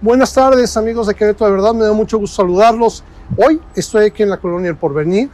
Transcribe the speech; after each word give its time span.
Buenas 0.00 0.32
tardes 0.32 0.76
amigos 0.76 1.08
de 1.08 1.14
Querétaro, 1.16 1.50
de 1.50 1.56
verdad 1.56 1.74
me 1.74 1.84
da 1.84 1.92
mucho 1.92 2.18
gusto 2.18 2.36
saludarlos. 2.36 3.02
Hoy 3.36 3.60
estoy 3.74 4.06
aquí 4.06 4.22
en 4.22 4.30
la 4.30 4.36
colonia 4.36 4.70
El 4.70 4.76
Porvenir. 4.76 5.28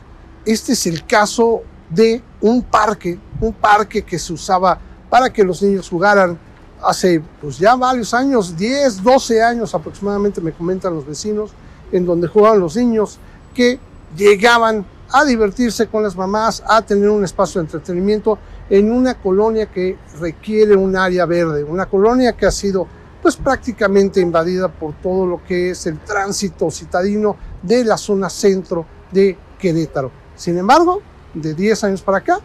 Este 0.47 0.73
es 0.73 0.87
el 0.87 1.05
caso 1.05 1.61
de 1.91 2.23
un 2.41 2.63
parque, 2.63 3.19
un 3.43 3.53
parque 3.53 4.01
que 4.01 4.19
se 4.19 4.33
usaba 4.33 4.79
para 5.11 5.31
que 5.31 5.45
los 5.45 5.63
niños 5.63 5.91
jugaran 5.91 6.39
hace 6.83 7.23
pues 7.43 7.59
ya 7.59 7.77
varios 7.77 8.15
años, 8.15 8.57
10, 8.57 9.03
12 9.03 9.43
años 9.43 9.75
aproximadamente 9.75 10.41
me 10.41 10.53
comentan 10.53 10.95
los 10.95 11.07
vecinos, 11.07 11.51
en 11.93 12.07
donde 12.07 12.27
jugaban 12.27 12.59
los 12.59 12.75
niños 12.75 13.19
que 13.55 13.79
llegaban 14.17 14.87
a 15.13 15.27
divertirse 15.27 15.89
con 15.89 16.03
las 16.03 16.17
mamás, 16.17 16.63
a 16.67 16.81
tener 16.81 17.11
un 17.11 17.23
espacio 17.23 17.61
de 17.61 17.67
entretenimiento 17.67 18.39
en 18.71 18.91
una 18.91 19.13
colonia 19.13 19.67
que 19.67 19.99
requiere 20.19 20.75
un 20.75 20.97
área 20.97 21.27
verde, 21.27 21.65
una 21.65 21.85
colonia 21.85 22.33
que 22.33 22.47
ha 22.47 22.51
sido 22.51 22.89
pues 23.25 23.37
prácticamente 23.37 24.21
invadida 24.21 24.69
por 24.69 24.93
todo 25.01 25.25
lo 25.25 25.43
que 25.43 25.71
es 25.71 25.87
el 25.87 25.99
tránsito 26.01 26.71
citadino 26.71 27.37
de 27.63 27.83
la 27.83 27.97
zona 27.97 28.29
centro 28.29 28.85
de 29.11 29.39
Querétaro. 29.59 30.11
Sin 30.37 30.59
embargo, 30.59 31.01
de 31.33 31.55
10 31.55 31.85
años 31.85 32.03
para 32.03 32.19
acá, 32.19 32.41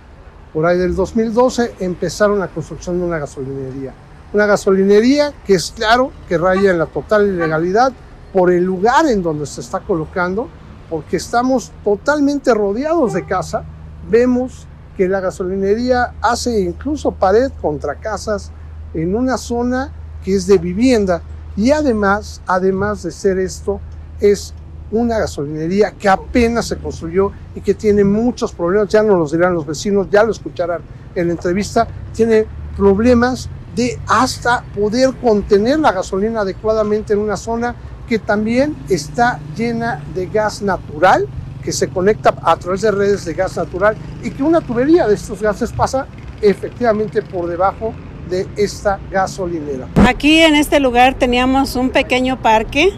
por 0.53 0.65
ahí 0.65 0.77
del 0.77 0.95
2012, 0.95 1.75
empezaron 1.81 2.39
la 2.39 2.47
construcción 2.47 2.97
de 2.97 3.05
una 3.05 3.19
gasolinería. 3.19 3.93
Una 4.31 4.45
gasolinería 4.45 5.33
que 5.45 5.55
es 5.55 5.73
claro 5.75 6.13
que 6.29 6.37
raya 6.37 6.71
en 6.71 6.79
la 6.79 6.85
total 6.85 7.27
ilegalidad 7.27 7.91
por 8.31 8.49
el 8.49 8.63
lugar 8.63 9.05
en 9.05 9.21
donde 9.21 9.47
se 9.47 9.59
está 9.59 9.81
colocando, 9.81 10.47
porque 10.89 11.17
estamos 11.17 11.73
totalmente 11.83 12.53
rodeados 12.53 13.11
de 13.11 13.25
casa. 13.25 13.65
Vemos 14.09 14.65
que 14.95 15.09
la 15.09 15.19
gasolinería 15.19 16.13
hace 16.21 16.57
incluso 16.61 17.11
pared 17.11 17.51
contra 17.61 17.95
casas 17.95 18.53
en 18.93 19.13
una 19.13 19.37
zona 19.37 19.91
que 20.23 20.35
es 20.35 20.47
de 20.47 20.57
vivienda. 20.57 21.21
Y 21.55 21.71
además, 21.71 22.41
además 22.47 23.03
de 23.03 23.11
ser 23.11 23.37
esto, 23.39 23.79
es 24.19 24.53
una 24.91 25.19
gasolinería 25.19 25.91
que 25.91 26.09
apenas 26.09 26.67
se 26.67 26.77
construyó 26.77 27.31
y 27.55 27.61
que 27.61 27.73
tiene 27.73 28.03
muchos 28.03 28.53
problemas, 28.53 28.89
ya 28.89 29.03
nos 29.03 29.17
los 29.17 29.31
dirán 29.31 29.53
los 29.53 29.65
vecinos, 29.65 30.07
ya 30.09 30.23
lo 30.23 30.31
escucharán 30.31 30.81
en 31.15 31.27
la 31.27 31.33
entrevista, 31.33 31.87
tiene 32.13 32.45
problemas 32.75 33.49
de 33.75 33.99
hasta 34.07 34.63
poder 34.75 35.13
contener 35.21 35.79
la 35.79 35.91
gasolina 35.91 36.41
adecuadamente 36.41 37.13
en 37.13 37.19
una 37.19 37.37
zona 37.37 37.75
que 38.07 38.19
también 38.19 38.75
está 38.89 39.39
llena 39.55 40.03
de 40.15 40.25
gas 40.27 40.61
natural, 40.61 41.27
que 41.63 41.71
se 41.71 41.89
conecta 41.89 42.33
a 42.41 42.55
través 42.57 42.81
de 42.81 42.91
redes 42.91 43.25
de 43.25 43.33
gas 43.33 43.55
natural 43.57 43.95
y 44.23 44.31
que 44.31 44.41
una 44.41 44.61
tubería 44.61 45.07
de 45.07 45.15
estos 45.15 45.41
gases 45.41 45.71
pasa 45.71 46.07
efectivamente 46.41 47.21
por 47.21 47.47
debajo 47.47 47.93
de 48.29 48.47
esta 48.55 48.99
gasolinera. 49.11 49.87
Aquí 50.07 50.39
en 50.39 50.55
este 50.55 50.79
lugar 50.79 51.13
teníamos 51.13 51.75
un 51.75 51.89
pequeño 51.89 52.41
parque 52.41 52.91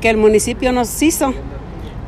que 0.00 0.10
el 0.10 0.16
municipio 0.16 0.72
nos 0.72 1.02
hizo, 1.02 1.34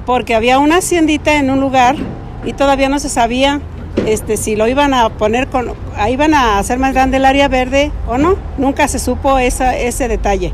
porque 0.06 0.34
había 0.34 0.58
una 0.58 0.78
haciendita 0.78 1.36
en 1.36 1.50
un 1.50 1.60
lugar 1.60 1.96
y 2.44 2.52
todavía 2.52 2.88
no 2.88 2.98
se 2.98 3.08
sabía 3.08 3.60
este, 4.06 4.36
si 4.36 4.56
lo 4.56 4.66
iban 4.68 4.94
a 4.94 5.08
poner 5.10 5.48
con, 5.48 5.72
iban 6.08 6.34
a 6.34 6.58
hacer 6.58 6.78
más 6.78 6.94
grande 6.94 7.18
el 7.18 7.24
área 7.24 7.48
verde 7.48 7.92
o 8.08 8.18
no, 8.18 8.36
nunca 8.58 8.88
se 8.88 8.98
supo 8.98 9.38
esa, 9.38 9.76
ese 9.76 10.08
detalle. 10.08 10.52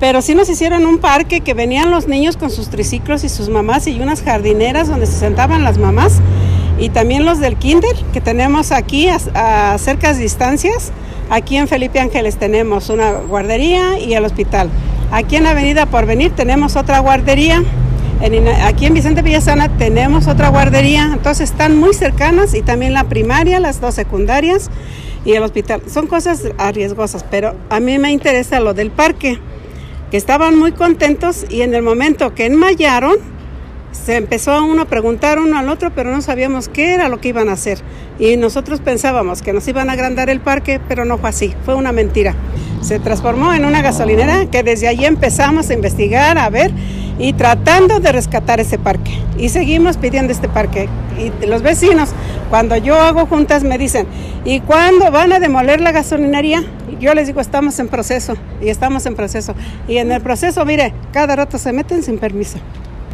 Pero 0.00 0.20
sí 0.20 0.34
nos 0.34 0.48
hicieron 0.48 0.84
un 0.84 0.98
parque 0.98 1.40
que 1.40 1.54
venían 1.54 1.90
los 1.90 2.06
niños 2.06 2.36
con 2.36 2.50
sus 2.50 2.68
triciclos 2.68 3.24
y 3.24 3.28
sus 3.28 3.48
mamás 3.48 3.86
y 3.86 3.98
unas 4.00 4.22
jardineras 4.22 4.88
donde 4.88 5.06
se 5.06 5.18
sentaban 5.18 5.64
las 5.64 5.78
mamás 5.78 6.20
y 6.78 6.90
también 6.90 7.24
los 7.24 7.40
del 7.40 7.56
kinder 7.56 7.96
que 8.12 8.20
tenemos 8.20 8.72
aquí 8.72 9.08
a, 9.08 9.18
a 9.72 9.78
cercas 9.78 10.18
distancias. 10.18 10.92
Aquí 11.28 11.56
en 11.56 11.66
Felipe 11.66 11.98
Ángeles 11.98 12.36
tenemos 12.36 12.88
una 12.88 13.12
guardería 13.12 13.98
y 13.98 14.14
el 14.14 14.24
hospital. 14.24 14.70
Aquí 15.10 15.36
en 15.36 15.46
Avenida 15.46 15.86
Porvenir 15.86 16.30
tenemos 16.30 16.76
otra 16.76 17.00
guardería. 17.00 17.64
aquí 18.64 18.86
en 18.86 18.94
Vicente 18.94 19.22
Villasana 19.22 19.76
tenemos 19.76 20.28
otra 20.28 20.50
guardería. 20.50 21.10
Entonces 21.12 21.50
están 21.50 21.76
muy 21.78 21.94
cercanas 21.94 22.54
y 22.54 22.62
también 22.62 22.92
la 22.92 23.04
primaria, 23.04 23.58
las 23.58 23.80
dos 23.80 23.94
secundarias 23.96 24.70
y 25.24 25.32
el 25.32 25.42
hospital. 25.42 25.82
Son 25.88 26.06
cosas 26.06 26.44
arriesgosas, 26.58 27.24
pero 27.28 27.56
a 27.70 27.80
mí 27.80 27.98
me 27.98 28.12
interesa 28.12 28.60
lo 28.60 28.72
del 28.72 28.92
parque, 28.92 29.40
que 30.12 30.16
estaban 30.16 30.56
muy 30.56 30.70
contentos 30.70 31.44
y 31.50 31.62
en 31.62 31.74
el 31.74 31.82
momento 31.82 32.34
que 32.34 32.46
enmayaron, 32.46 33.16
se 34.04 34.16
empezó 34.16 34.52
a 34.52 34.62
uno 34.62 34.82
a 34.82 34.84
preguntar 34.84 35.38
uno 35.38 35.58
al 35.58 35.68
otro, 35.68 35.90
pero 35.94 36.10
no 36.10 36.20
sabíamos 36.22 36.68
qué 36.68 36.94
era 36.94 37.08
lo 37.08 37.20
que 37.20 37.28
iban 37.28 37.48
a 37.48 37.52
hacer. 37.52 37.78
Y 38.18 38.36
nosotros 38.36 38.80
pensábamos 38.80 39.42
que 39.42 39.52
nos 39.52 39.66
iban 39.68 39.90
a 39.90 39.94
agrandar 39.94 40.30
el 40.30 40.40
parque, 40.40 40.80
pero 40.88 41.04
no 41.04 41.18
fue 41.18 41.30
así, 41.30 41.54
fue 41.64 41.74
una 41.74 41.92
mentira. 41.92 42.34
Se 42.82 42.98
transformó 42.98 43.52
en 43.52 43.64
una 43.64 43.82
gasolinera 43.82 44.46
que 44.46 44.62
desde 44.62 44.88
allí 44.88 45.06
empezamos 45.06 45.70
a 45.70 45.74
investigar, 45.74 46.38
a 46.38 46.48
ver 46.50 46.72
y 47.18 47.32
tratando 47.32 48.00
de 48.00 48.12
rescatar 48.12 48.60
ese 48.60 48.78
parque. 48.78 49.18
Y 49.38 49.48
seguimos 49.48 49.96
pidiendo 49.96 50.32
este 50.32 50.48
parque. 50.48 50.88
Y 51.18 51.46
los 51.46 51.62
vecinos, 51.62 52.10
cuando 52.50 52.76
yo 52.76 52.94
hago 53.00 53.26
juntas, 53.26 53.64
me 53.64 53.78
dicen, 53.78 54.06
¿y 54.44 54.60
cuándo 54.60 55.10
van 55.10 55.32
a 55.32 55.38
demoler 55.38 55.80
la 55.80 55.92
gasolinería? 55.92 56.62
Yo 57.00 57.14
les 57.14 57.26
digo, 57.26 57.40
estamos 57.40 57.78
en 57.78 57.88
proceso, 57.88 58.34
y 58.60 58.68
estamos 58.68 59.06
en 59.06 59.14
proceso. 59.14 59.54
Y 59.88 59.96
en 59.98 60.12
el 60.12 60.20
proceso, 60.20 60.64
mire, 60.64 60.92
cada 61.12 61.36
rato 61.36 61.58
se 61.58 61.72
meten 61.72 62.02
sin 62.02 62.18
permiso. 62.18 62.58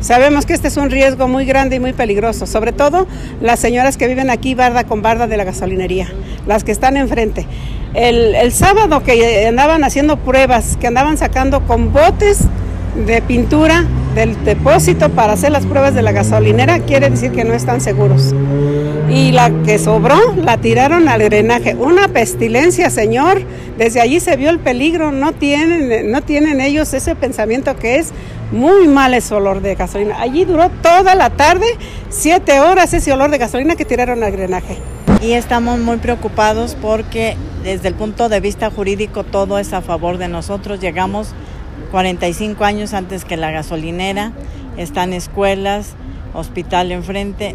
Sabemos 0.02 0.46
que 0.46 0.52
este 0.52 0.66
es 0.66 0.76
un 0.76 0.90
riesgo 0.90 1.28
muy 1.28 1.44
grande 1.44 1.76
y 1.76 1.80
muy 1.80 1.92
peligroso, 1.92 2.44
sobre 2.46 2.72
todo 2.72 3.06
las 3.40 3.60
señoras 3.60 3.96
que 3.96 4.08
viven 4.08 4.30
aquí 4.30 4.56
barda 4.56 4.82
con 4.82 5.00
barda 5.00 5.28
de 5.28 5.36
la 5.36 5.44
gasolinería, 5.44 6.12
las 6.44 6.64
que 6.64 6.72
están 6.72 6.96
enfrente. 6.96 7.46
El, 7.94 8.34
el 8.34 8.50
sábado 8.50 9.04
que 9.04 9.46
andaban 9.46 9.84
haciendo 9.84 10.16
pruebas, 10.16 10.76
que 10.76 10.88
andaban 10.88 11.18
sacando 11.18 11.64
con 11.66 11.92
botes 11.92 12.40
de 13.06 13.22
pintura 13.22 13.84
del 14.14 14.44
depósito 14.44 15.08
para 15.10 15.32
hacer 15.32 15.52
las 15.52 15.66
pruebas 15.66 15.94
de 15.94 16.02
la 16.02 16.12
gasolinera, 16.12 16.80
quiere 16.80 17.10
decir 17.10 17.32
que 17.32 17.44
no 17.44 17.54
están 17.54 17.80
seguros. 17.80 18.34
Y 19.08 19.32
la 19.32 19.50
que 19.64 19.78
sobró 19.78 20.34
la 20.36 20.58
tiraron 20.58 21.08
al 21.08 21.20
drenaje. 21.20 21.74
Una 21.74 22.08
pestilencia, 22.08 22.90
señor. 22.90 23.42
Desde 23.78 24.00
allí 24.00 24.20
se 24.20 24.36
vio 24.36 24.50
el 24.50 24.58
peligro. 24.58 25.12
No 25.12 25.32
tienen, 25.32 26.10
no 26.10 26.22
tienen 26.22 26.60
ellos 26.60 26.92
ese 26.94 27.14
pensamiento 27.14 27.76
que 27.76 27.96
es 27.96 28.12
muy 28.52 28.86
mal 28.88 29.14
ese 29.14 29.34
olor 29.34 29.60
de 29.60 29.74
gasolina. 29.74 30.20
Allí 30.20 30.44
duró 30.44 30.70
toda 30.82 31.14
la 31.14 31.30
tarde, 31.30 31.66
siete 32.10 32.60
horas 32.60 32.92
ese 32.94 33.12
olor 33.12 33.30
de 33.30 33.38
gasolina 33.38 33.76
que 33.76 33.84
tiraron 33.84 34.22
al 34.22 34.32
drenaje. 34.32 34.76
Y 35.20 35.32
estamos 35.32 35.78
muy 35.78 35.98
preocupados 35.98 36.76
porque 36.80 37.36
desde 37.62 37.88
el 37.88 37.94
punto 37.94 38.28
de 38.28 38.40
vista 38.40 38.70
jurídico 38.70 39.24
todo 39.24 39.58
es 39.58 39.72
a 39.72 39.80
favor 39.80 40.18
de 40.18 40.28
nosotros. 40.28 40.80
Llegamos 40.80 41.34
45 41.92 42.64
años 42.64 42.94
antes 42.94 43.24
que 43.24 43.36
la 43.36 43.52
gasolinera, 43.52 44.32
están 44.76 45.12
escuelas, 45.12 45.94
hospital 46.34 46.90
enfrente. 46.90 47.54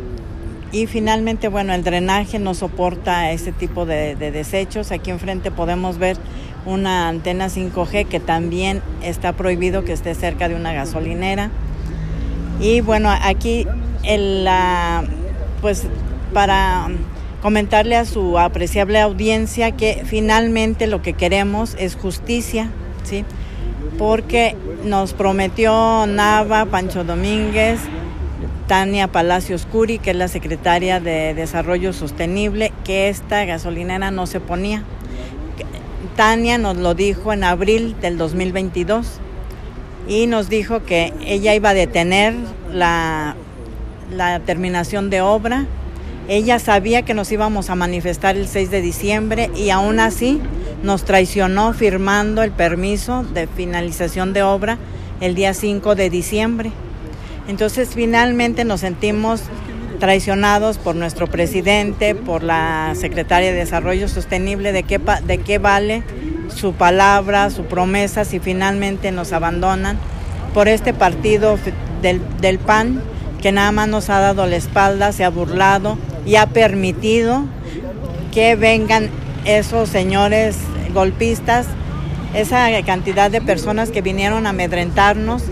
Y 0.71 0.85
finalmente, 0.87 1.49
bueno, 1.49 1.73
el 1.73 1.83
drenaje 1.83 2.39
no 2.39 2.53
soporta 2.53 3.31
ese 3.31 3.51
tipo 3.51 3.85
de, 3.85 4.15
de 4.15 4.31
desechos. 4.31 4.91
Aquí 4.91 5.11
enfrente 5.11 5.51
podemos 5.51 5.97
ver 5.97 6.17
una 6.65 7.07
antena 7.09 7.47
5G 7.47 8.07
que 8.07 8.19
también 8.19 8.81
está 9.01 9.33
prohibido 9.33 9.83
que 9.83 9.93
esté 9.93 10.13
cerca 10.13 10.47
de 10.47 10.55
una 10.55 10.71
gasolinera. 10.71 11.49
Y 12.59 12.81
bueno, 12.81 13.09
aquí 13.09 13.65
la, 14.15 15.03
pues 15.61 15.87
para 16.33 16.87
comentarle 17.41 17.95
a 17.95 18.05
su 18.05 18.37
apreciable 18.37 18.99
audiencia 18.99 19.71
que 19.71 20.03
finalmente 20.05 20.87
lo 20.87 21.01
que 21.01 21.13
queremos 21.13 21.75
es 21.79 21.95
justicia, 21.95 22.69
¿sí? 23.03 23.25
Porque 23.97 24.55
nos 24.83 25.13
prometió 25.13 26.05
Nava, 26.07 26.65
Pancho 26.65 27.03
Domínguez, 27.03 27.79
Tania 28.67 29.07
Palacios 29.07 29.65
Curi, 29.65 29.97
que 29.97 30.11
es 30.11 30.15
la 30.15 30.27
secretaria 30.27 30.99
de 30.99 31.33
Desarrollo 31.33 31.93
Sostenible, 31.93 32.73
que 32.83 33.09
esta 33.09 33.45
gasolinera 33.45 34.11
no 34.11 34.27
se 34.27 34.39
ponía. 34.39 34.83
Tania 36.15 36.57
nos 36.57 36.77
lo 36.77 36.93
dijo 36.93 37.31
en 37.31 37.43
abril 37.43 37.95
del 38.01 38.17
2022 38.17 39.19
y 40.07 40.27
nos 40.27 40.49
dijo 40.49 40.83
que 40.83 41.13
ella 41.25 41.53
iba 41.53 41.69
a 41.69 41.73
detener 41.73 42.33
la, 42.71 43.35
la 44.11 44.39
terminación 44.39 45.09
de 45.09 45.21
obra. 45.21 45.65
Ella 46.27 46.59
sabía 46.59 47.03
que 47.03 47.13
nos 47.13 47.31
íbamos 47.31 47.69
a 47.69 47.75
manifestar 47.75 48.35
el 48.35 48.47
6 48.47 48.69
de 48.69 48.81
diciembre 48.81 49.49
y 49.55 49.69
aún 49.69 49.99
así 49.99 50.41
nos 50.83 51.03
traicionó 51.03 51.73
firmando 51.73 52.43
el 52.43 52.51
permiso 52.51 53.23
de 53.23 53.47
finalización 53.47 54.33
de 54.33 54.43
obra 54.43 54.77
el 55.21 55.35
día 55.35 55.53
5 55.53 55.95
de 55.95 56.09
diciembre. 56.09 56.71
Entonces 57.47 57.89
finalmente 57.93 58.65
nos 58.65 58.81
sentimos 58.81 59.41
traicionados 59.99 60.77
por 60.77 60.95
nuestro 60.95 61.27
presidente, 61.27 62.13
por 62.13 62.43
la 62.43 62.93
secretaria 62.95 63.51
de 63.51 63.57
Desarrollo 63.57 64.07
Sostenible, 64.07 64.71
de 64.71 64.83
qué, 64.83 64.99
de 65.25 65.37
qué 65.39 65.57
vale 65.57 66.03
su 66.53 66.73
palabra, 66.73 67.49
su 67.49 67.65
promesa 67.65 68.25
si 68.25 68.39
finalmente 68.39 69.11
nos 69.11 69.33
abandonan 69.33 69.97
por 70.53 70.67
este 70.67 70.93
partido 70.93 71.57
del, 72.01 72.21
del 72.39 72.59
PAN 72.59 73.01
que 73.41 73.51
nada 73.51 73.71
más 73.71 73.87
nos 73.87 74.09
ha 74.09 74.19
dado 74.19 74.45
la 74.45 74.55
espalda, 74.55 75.11
se 75.11 75.23
ha 75.23 75.29
burlado 75.29 75.97
y 76.25 76.35
ha 76.35 76.47
permitido 76.47 77.45
que 78.33 78.55
vengan 78.55 79.09
esos 79.45 79.89
señores 79.89 80.57
golpistas 80.93 81.67
esa 82.33 82.67
cantidad 82.85 83.31
de 83.31 83.41
personas 83.41 83.89
que 83.89 84.01
vinieron 84.01 84.45
a 84.45 84.49
amedrentarnos 84.49 85.43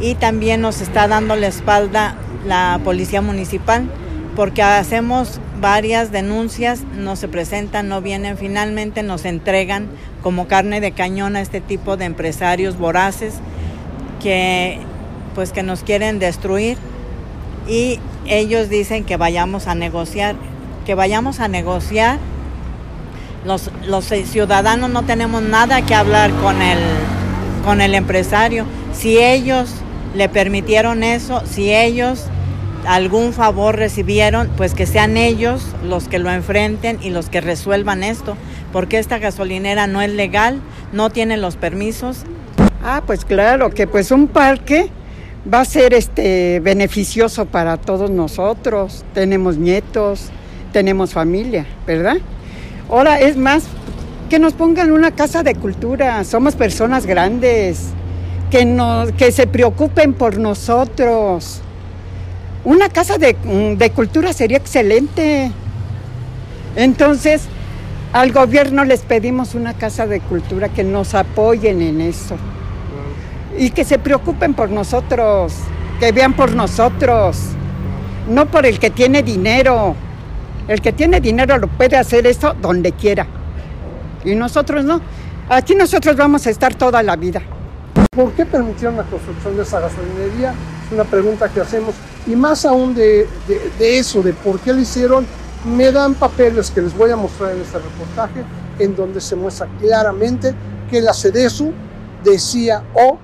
y 0.00 0.14
también 0.14 0.60
nos 0.60 0.80
está 0.80 1.08
dando 1.08 1.36
la 1.36 1.48
espalda 1.48 2.16
la 2.46 2.80
policía 2.84 3.20
municipal 3.20 3.88
porque 4.34 4.62
hacemos 4.62 5.40
varias 5.60 6.10
denuncias, 6.10 6.82
no 6.96 7.16
se 7.16 7.28
presentan, 7.28 7.88
no 7.88 8.00
vienen, 8.00 8.38
finalmente 8.38 9.02
nos 9.02 9.24
entregan 9.24 9.88
como 10.22 10.48
carne 10.48 10.80
de 10.80 10.92
cañón 10.92 11.36
a 11.36 11.40
este 11.40 11.60
tipo 11.60 11.96
de 11.96 12.06
empresarios 12.06 12.78
voraces 12.78 13.34
que 14.22 14.78
pues 15.34 15.52
que 15.52 15.62
nos 15.62 15.82
quieren 15.82 16.18
destruir 16.18 16.78
y 17.68 18.00
ellos 18.26 18.68
dicen 18.68 19.04
que 19.04 19.16
vayamos 19.16 19.66
a 19.66 19.74
negociar, 19.74 20.36
que 20.86 20.94
vayamos 20.94 21.40
a 21.40 21.48
negociar. 21.48 22.18
Los, 23.44 23.70
los 23.86 24.04
ciudadanos 24.04 24.90
no 24.90 25.02
tenemos 25.02 25.42
nada 25.42 25.82
que 25.82 25.94
hablar 25.94 26.30
con 26.42 26.62
el, 26.62 26.78
con 27.64 27.80
el 27.80 27.94
empresario. 27.94 28.66
Si 28.92 29.18
ellos 29.18 29.70
le 30.14 30.28
permitieron 30.28 31.02
eso, 31.02 31.42
si 31.46 31.74
ellos 31.74 32.26
algún 32.86 33.32
favor 33.32 33.76
recibieron, 33.76 34.48
pues 34.56 34.74
que 34.74 34.86
sean 34.86 35.16
ellos 35.16 35.64
los 35.84 36.08
que 36.08 36.18
lo 36.18 36.30
enfrenten 36.30 36.98
y 37.02 37.10
los 37.10 37.28
que 37.28 37.40
resuelvan 37.40 38.02
esto, 38.02 38.36
porque 38.72 38.98
esta 38.98 39.18
gasolinera 39.18 39.86
no 39.86 40.02
es 40.02 40.10
legal, 40.10 40.60
no 40.92 41.10
tiene 41.10 41.36
los 41.36 41.56
permisos. 41.56 42.24
Ah, 42.82 43.02
pues 43.06 43.24
claro, 43.24 43.70
que 43.70 43.86
pues 43.86 44.10
un 44.10 44.28
parque 44.28 44.90
va 45.52 45.60
a 45.60 45.64
ser 45.64 45.94
este 45.94 46.60
beneficioso 46.60 47.46
para 47.46 47.76
todos 47.76 48.10
nosotros. 48.10 49.04
Tenemos 49.14 49.56
nietos, 49.56 50.30
tenemos 50.72 51.12
familia, 51.12 51.66
¿verdad? 51.86 52.16
Ahora 52.92 53.18
es 53.18 53.36
más 53.36 53.64
que 54.30 54.38
nos 54.38 54.52
pongan 54.52 54.92
una 54.92 55.10
casa 55.10 55.42
de 55.42 55.56
cultura, 55.56 56.22
somos 56.22 56.54
personas 56.54 57.06
grandes, 57.06 57.88
que 58.52 58.64
que 59.16 59.32
se 59.32 59.48
preocupen 59.48 60.14
por 60.14 60.38
nosotros 60.38 61.62
una 62.64 62.88
casa 62.88 63.16
mm, 63.16 63.74
de, 63.76 63.90
cultura 63.90 64.32
sería 64.32 64.56
excelente. 64.56 65.50
Entonces, 66.76 67.42
al 68.12 68.32
gobierno 68.32 68.84
les 68.84 69.00
pedimos 69.00 69.54
una 69.54 69.74
casa 69.74 70.06
de 70.06 70.20
cultura 70.20 70.68
que 70.68 70.84
nos 70.84 71.14
apoyen 71.14 71.82
en 71.82 72.00
eso. 72.00 72.36
Y 73.58 73.70
que 73.70 73.84
se 73.84 73.98
preocupen 73.98 74.54
por 74.54 74.70
nosotros, 74.70 75.54
que 75.98 76.12
vean 76.12 76.34
por 76.34 76.54
nosotros, 76.54 77.36
no 78.28 78.46
por 78.46 78.64
el 78.64 78.78
que 78.78 78.90
tiene 78.90 79.22
dinero. 79.22 79.96
El 80.68 80.80
que 80.80 80.92
tiene 80.92 81.20
dinero 81.20 81.58
lo 81.58 81.66
puede 81.66 81.96
hacer 81.96 82.26
esto 82.26 82.54
donde 82.60 82.92
quiera. 82.92 83.26
Y 84.24 84.34
nosotros 84.34 84.84
no. 84.84 85.00
Aquí 85.48 85.74
nosotros 85.74 86.16
vamos 86.16 86.46
a 86.46 86.50
estar 86.50 86.74
toda 86.74 87.02
la 87.02 87.16
vida. 87.16 87.42
¿Por 88.14 88.32
qué 88.32 88.46
permitieron 88.46 88.96
la 88.96 89.04
construcción 89.04 89.56
de 89.56 89.62
esa 89.62 89.80
gasolinería? 89.80 90.54
Es 90.86 90.92
una 90.92 91.04
pregunta 91.04 91.48
que 91.48 91.60
hacemos. 91.60 91.94
Y 92.26 92.36
más 92.36 92.64
aún 92.64 92.94
de, 92.94 93.26
eso, 93.80 94.22
de 94.22 94.32
por 94.32 94.60
qué 94.60 94.72
lo 94.72 94.80
hicieron, 94.80 95.26
me 95.64 95.90
dan 95.90 96.14
papeles 96.14 96.70
que 96.70 96.80
les 96.82 96.96
voy 96.96 97.10
a 97.10 97.16
mostrar 97.16 97.52
en 97.52 97.60
este 97.60 97.78
reportaje, 97.78 98.44
en 98.78 98.94
donde 98.94 99.20
se 99.20 99.34
muestra 99.34 99.68
claramente 99.80 100.54
que 100.90 101.00
la 101.00 101.12
CEDESU 101.12 101.72
decía 102.22 102.84
o 102.94 103.18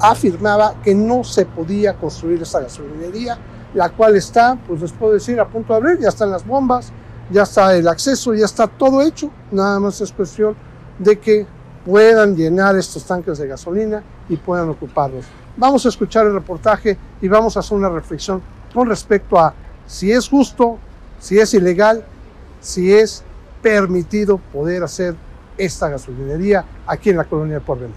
afirmaba 0.00 0.74
que 0.82 0.94
no 0.94 1.24
se 1.24 1.44
podía 1.44 1.94
construir 1.94 2.40
esa 2.42 2.60
gasolinería, 2.60 3.38
la 3.74 3.90
cual 3.90 4.16
está, 4.16 4.58
pues 4.66 4.80
les 4.80 4.92
puedo 4.92 5.12
decir, 5.12 5.38
a 5.40 5.46
punto 5.46 5.72
de 5.72 5.78
abrir, 5.78 5.98
ya 6.00 6.08
están 6.08 6.30
las 6.30 6.46
bombas, 6.46 6.92
ya 7.30 7.42
está 7.42 7.74
el 7.74 7.86
acceso, 7.88 8.34
ya 8.34 8.44
está 8.44 8.66
todo 8.66 9.02
hecho, 9.02 9.30
nada 9.50 9.78
más 9.80 10.00
es 10.00 10.12
cuestión 10.12 10.56
de 10.98 11.18
que 11.18 11.46
puedan 11.84 12.36
llenar 12.36 12.76
estos 12.76 13.04
tanques 13.04 13.38
de 13.38 13.46
gasolina 13.46 14.02
y 14.28 14.36
puedan 14.36 14.68
ocuparlos. 14.68 15.24
Vamos 15.56 15.84
a 15.86 15.88
escuchar 15.88 16.26
el 16.26 16.34
reportaje 16.34 16.98
y 17.20 17.28
vamos 17.28 17.56
a 17.56 17.60
hacer 17.60 17.76
una 17.76 17.88
reflexión 17.88 18.42
con 18.72 18.88
respecto 18.88 19.38
a 19.38 19.54
si 19.86 20.12
es 20.12 20.28
justo, 20.28 20.78
si 21.18 21.38
es 21.38 21.54
ilegal, 21.54 22.04
si 22.60 22.92
es 22.92 23.24
permitido 23.62 24.38
poder 24.52 24.82
hacer 24.82 25.16
esta 25.56 25.88
gasolinería 25.88 26.64
aquí 26.86 27.10
en 27.10 27.16
la 27.16 27.24
colonia 27.24 27.54
de 27.54 27.60
Porvenir. 27.60 27.96